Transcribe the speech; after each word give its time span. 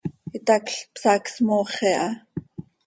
Itacl 0.37 0.75
psaac 0.93 1.23
smooxi 1.35 1.91
aha. 2.05 2.09